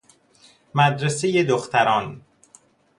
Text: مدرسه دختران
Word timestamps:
مدرسه 0.75 1.43
دختران 1.43 2.21